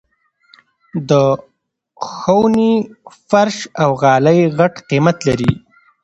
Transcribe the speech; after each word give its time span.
د 1.09 1.11
خوني 2.07 2.73
فرش 3.29 3.57
او 3.83 3.89
غالۍ 4.03 4.39
غټ 4.57 4.73
قيمت 4.89 5.17
لري. 5.27 5.51